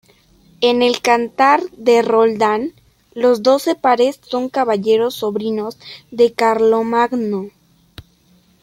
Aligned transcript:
En 0.61 0.81
el 0.81 0.99
Cantar 1.03 1.61
de 1.77 2.01
Roldán 2.01 2.73
los 3.13 3.43
doce 3.43 3.75
pares 3.75 4.19
son 4.23 4.49
caballeros 4.49 5.13
sobrinos 5.13 5.77
de 6.09 6.33
Carlomagno. 6.33 7.51